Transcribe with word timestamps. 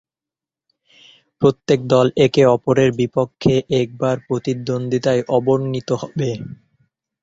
প্রত্যেক 1.41 1.79
দল 1.93 2.07
একে-অপরের 2.25 2.89
বিপক্ষে 2.99 3.53
একবার 3.81 4.15
প্রতিদ্বন্দ্বিতায় 4.27 5.21
অবতীর্ণ 5.29 5.73
হবে। 6.01 6.29